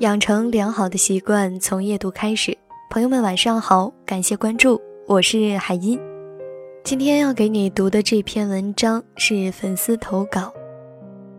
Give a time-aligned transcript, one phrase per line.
[0.00, 2.58] 养成良好的习惯，从夜读开始。
[2.90, 5.98] 朋友们，晚上好，感谢关注，我是海音。
[6.82, 10.52] 今天要给你读的这篇文章是粉丝投稿，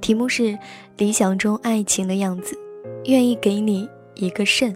[0.00, 0.42] 题目是
[0.96, 2.54] 《理想中爱情的样子》，
[3.10, 4.72] 愿意给你一个肾。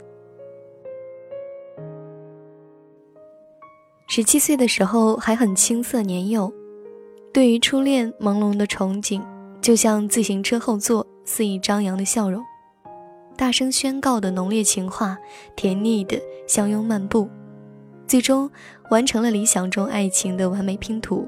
[4.09, 6.53] 十七岁的时候还很青涩年幼，
[7.33, 9.23] 对于初恋朦胧的憧憬，
[9.67, 12.41] 就像自行车后座肆意张扬的笑容。
[13.37, 15.19] 大声宣告的浓烈情话，
[15.57, 16.17] 甜腻的
[16.47, 17.29] 相拥漫步，
[18.07, 18.49] 最终
[18.93, 21.27] 完成了理想中爱情的完美拼图。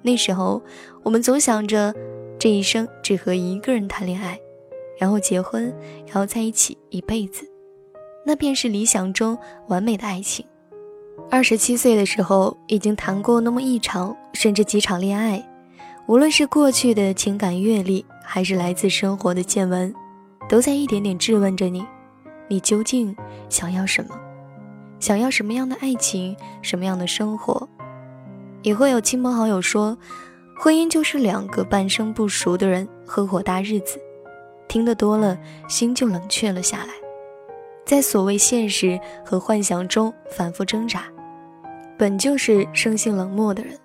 [0.00, 0.62] 那时候，
[1.02, 1.94] 我们总想着
[2.38, 4.40] 这一生只和一个人谈恋爱，
[4.98, 5.64] 然后结婚，
[6.06, 7.46] 然后在一起一辈子，
[8.24, 10.42] 那便是理想中完美的爱情。
[11.30, 15.46] 二十七岁的时候，已经谈过那么一场甚至几场恋爱，
[16.08, 19.94] 无论是过去的情感阅历，还是来自生活的见闻。
[20.48, 21.84] 都在一点点质问着你：
[22.48, 23.14] 你究竟
[23.50, 24.18] 想要什么？
[24.98, 26.34] 想要什么样的爱情？
[26.62, 27.68] 什么样的生活？
[28.62, 29.98] 也会有亲朋好友说，
[30.58, 34.00] 婚姻就是两个半生不熟的人合伙搭日子。
[34.66, 36.94] 听得多了，心就冷却了下来，
[37.84, 41.04] 在所谓现实和幻想中反复挣扎。
[41.98, 43.78] 本就是生性冷漠的人，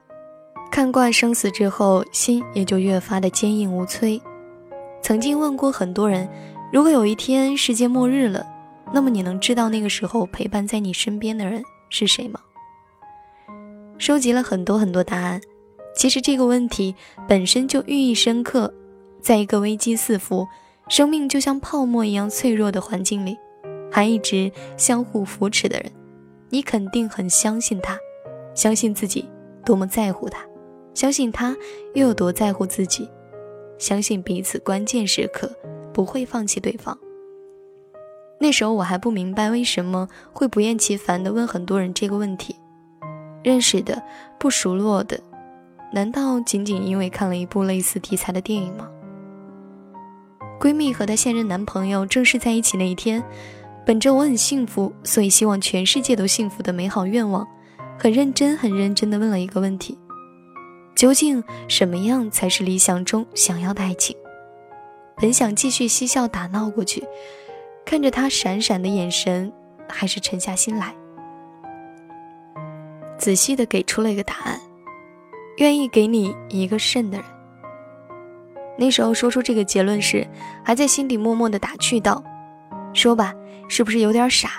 [0.73, 4.19] 看惯生死之后，心也就越发的坚硬无摧。
[5.03, 6.27] 曾经问过很多人。
[6.71, 8.43] 如果有一天世界末日了，
[8.91, 12.39] 那么你能知道那个时候陪伴在你身边的人是谁吗？
[13.99, 15.39] 收集了很多很多答案，
[15.95, 16.95] 其实这个问题
[17.27, 18.73] 本身就寓意深刻。
[19.21, 20.47] 在一个危机四伏、
[20.89, 23.37] 生命就像泡沫一样脆弱的环境里，
[23.91, 25.91] 还一直相互扶持的人，
[26.49, 27.95] 你肯定很相信他，
[28.55, 29.29] 相信自己
[29.63, 30.43] 多么在乎他，
[30.93, 31.55] 相信他
[31.93, 33.09] 又有多在乎自己，
[33.77, 35.51] 相信彼此关键时刻。
[35.93, 36.97] 不会放弃对方。
[38.39, 42.55] 那时候我还不明白为什么会不厌其烦地问很多人这个问题，
[43.43, 44.01] 认识的、
[44.39, 45.19] 不熟络的，
[45.93, 48.89] 难道仅仅因为看了一部类似题材的电影吗？
[50.59, 53.23] 闺蜜和她现任男朋友正式在一起那一天，
[53.85, 57.47] 本着我很幸福，所以希望全世界都幸福的美好愿望，
[57.99, 59.95] 很认真、很认真地问了一个问题：
[60.95, 64.15] 究竟什么样才是理想中想要的爱情？
[65.17, 67.03] 本想继续嬉笑打闹过去，
[67.85, 69.51] 看着他闪闪的眼神，
[69.87, 70.95] 还是沉下心来，
[73.17, 74.59] 仔细的给出了一个答案：
[75.57, 77.25] 愿意给你一个肾的人。
[78.75, 80.27] 那时候说出这个结论时，
[80.63, 82.23] 还在心底默默的打趣道
[82.93, 83.33] ：“说吧，
[83.69, 84.49] 是不是有点傻？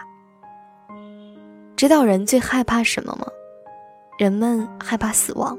[1.74, 3.26] 知道人最害怕什么吗？
[4.18, 5.58] 人们害怕死亡，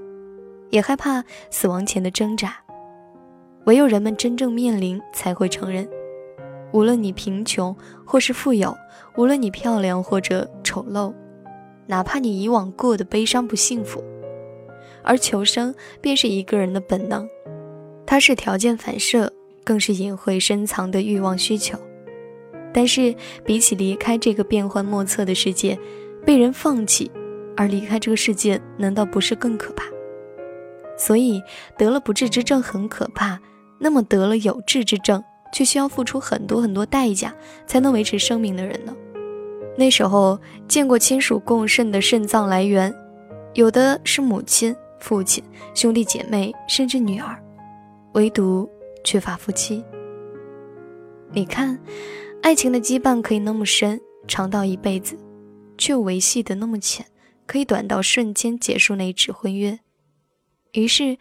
[0.76, 2.54] 也害怕死亡前的挣扎。”
[3.66, 5.90] 唯有人们真正面临，才会承认，
[6.72, 7.76] 无论你贫穷
[8.06, 8.76] 或是富有，
[9.16, 11.12] 无论你漂亮或者丑陋，
[11.88, 14.04] 哪怕你以往过的悲伤不幸福，
[15.02, 17.28] 而求生便是一个人的本能，
[18.06, 19.32] 它是条件反射，
[19.64, 21.80] 更是隐晦深藏的欲望需求。
[22.72, 23.16] 但是
[23.46, 25.80] 比起离开这个变幻莫测的世界，
[26.26, 27.10] 被人放弃，
[27.58, 29.86] 而离开这个世界，难道不是更可怕？
[30.98, 31.42] 所以
[31.78, 33.40] 得了不治之症很可怕。
[33.80, 37.34] 那么得了有志之症，却需要付出很多很多代价
[37.68, 38.96] 才能维持生命的人呢？
[39.78, 42.94] 那时候见过亲属共肾的肾脏来源，
[43.54, 47.38] 有的是母亲、父亲、兄弟姐妹，甚至女儿，
[48.14, 48.70] 唯独
[49.04, 49.84] 缺乏夫妻。
[51.32, 51.78] 你看，
[52.42, 55.18] 爱情的羁绊可以那么深，长到一辈子，
[55.78, 57.06] 却维系的那么浅，
[57.46, 59.78] 可以短到瞬间结束那一纸婚约。
[60.76, 61.18] 于是。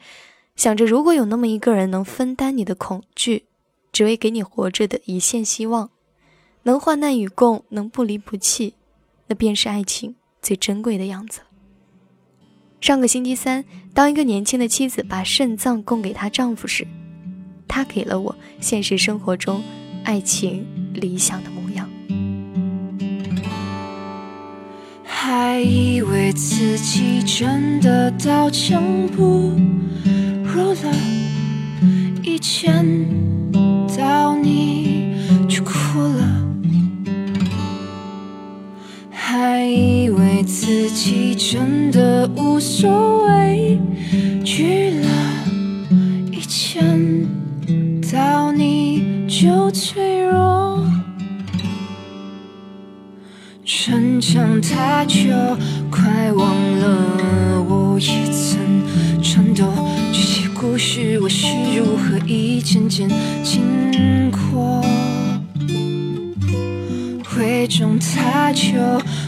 [0.57, 3.47] 想着，如果有那么一个人能分担你的恐惧，
[3.91, 5.91] 只为给你活着的一线希望，
[6.63, 8.75] 能患难与共，能不离不弃，
[9.27, 11.41] 那便是爱情最珍贵的样子。
[12.81, 16.87] 上个星期三，当一个年轻的妻子把肾脏供给她丈夫时，
[17.67, 19.61] 她给了我现实生活中
[20.05, 20.65] 爱情
[20.95, 21.51] 理想的
[25.27, 28.83] 还以为自己真的刀枪
[29.17, 29.53] 不。
[30.45, 30.95] 入了
[32.23, 32.85] 一见
[33.97, 35.17] 到你
[35.49, 36.47] 就哭了，
[39.11, 43.81] 还以为自己真的无所谓，
[44.45, 45.09] 拒了
[46.31, 47.27] 一见
[48.13, 50.14] 到你就醉
[54.35, 55.31] 想太久
[55.93, 59.65] 快忘了我也曾颤抖。
[60.13, 62.19] 这些故事我是如何？
[62.27, 63.09] 一件件
[63.45, 64.85] 经过。
[67.25, 68.73] 回中太久，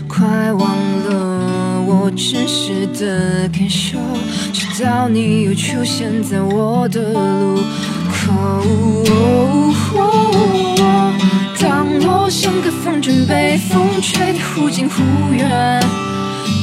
[0.08, 4.00] 快忘了我真实的感受，
[4.52, 7.60] 直到你又出现在我的路
[8.10, 9.45] 口。
[13.06, 15.80] 个风筝被风吹得忽近忽远，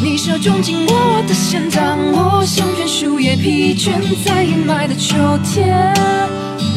[0.03, 3.93] 你手中紧握我的线，当我像片树叶疲倦
[4.25, 5.93] 在阴霾的秋天，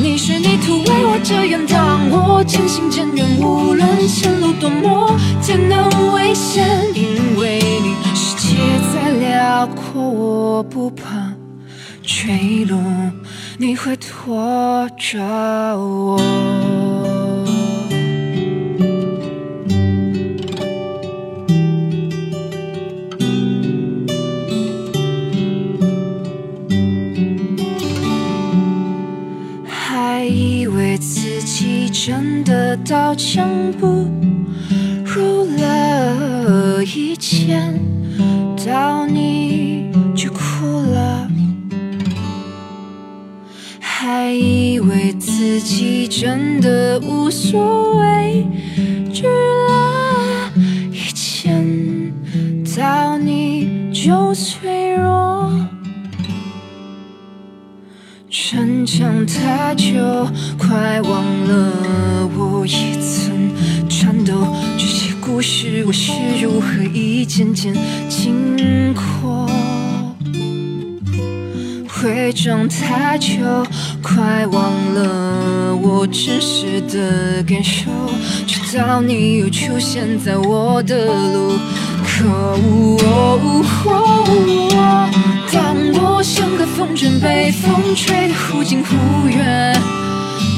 [0.00, 6.64] 你是泥土为我遮掩，当我渐行渐远，无论前路多么艰难危险，
[6.94, 8.56] 因为你世界
[8.94, 11.32] 再辽阔，我不怕
[12.02, 12.78] 坠落，
[13.58, 15.20] 你会拖着
[15.76, 16.20] 我。
[31.58, 33.48] 己真的刀枪
[33.80, 33.86] 不
[35.06, 37.80] 入了，一见
[38.66, 41.26] 到你就哭了。
[43.80, 48.46] 还以为自己真的无所畏，
[49.10, 50.52] 惧了，
[50.92, 52.12] 一见
[52.76, 55.50] 到你就脆弱。
[58.56, 59.92] 逞强太久，
[60.56, 63.50] 快忘了我也曾
[63.86, 64.32] 颤抖。
[64.78, 66.10] 这些故事我是
[66.40, 67.76] 如何一件件
[68.08, 69.46] 经过。
[72.02, 73.34] 伪装太久，
[74.02, 77.90] 快忘了我真实的感受，
[78.46, 81.58] 直到你又出现在我的路
[82.26, 82.58] 口。
[85.52, 89.80] 当我像个风筝被风吹得忽近忽远，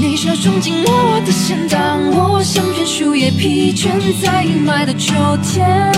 [0.00, 3.90] 你手中紧握我的线，当我像片树叶疲倦
[4.22, 5.92] 在阴霾的秋天，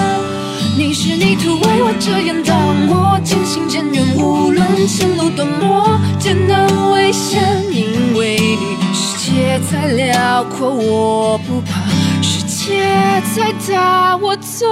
[0.76, 2.56] 你是泥土为我遮掩，当
[2.88, 7.40] 我渐行渐远，无论前路多么艰难危险，
[7.72, 11.80] 因为你世界再辽阔，我不怕
[12.22, 14.66] 世界再大，我走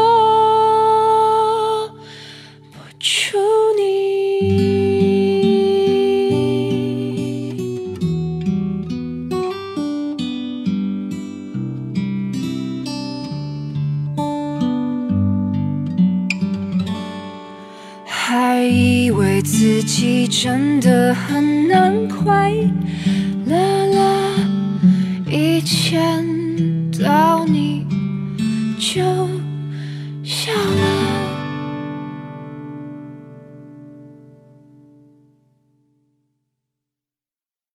[19.89, 22.53] 起真的很难快。